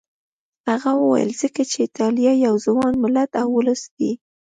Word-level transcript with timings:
هغه 0.69 0.91
وویل 1.01 1.29
ځکه 1.41 1.61
چې 1.69 1.77
ایټالیا 1.83 2.33
یو 2.47 2.55
ځوان 2.65 2.91
ملت 3.03 3.31
او 3.41 3.47
ولس 3.57 3.81
دی. 3.97 4.11